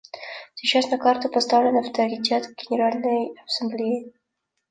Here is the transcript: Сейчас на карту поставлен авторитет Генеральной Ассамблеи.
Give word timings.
Сейчас 0.55 0.89
на 0.89 0.97
карту 0.97 1.29
поставлен 1.29 1.77
авторитет 1.77 2.49
Генеральной 2.57 3.37
Ассамблеи. 3.45 4.11